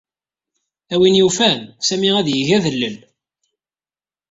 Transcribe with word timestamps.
A 0.93 0.95
win 0.99 1.19
yufan, 1.19 1.59
Sami 1.87 2.09
ad 2.19 2.27
yeg 2.31 2.49
adellel. 2.57 2.97